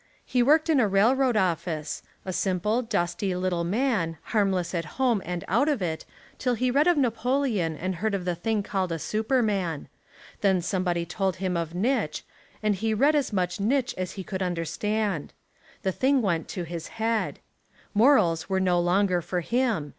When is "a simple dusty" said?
2.25-3.35